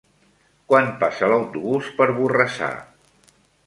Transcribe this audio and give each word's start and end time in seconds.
Quan 0.71 0.89
passa 1.03 1.31
l'autobús 1.33 1.93
per 2.01 2.11
Borrassà? 2.19 2.75